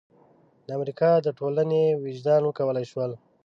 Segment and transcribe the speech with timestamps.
[0.65, 3.11] د امریکا د ټولنې وجدان وکولای شول.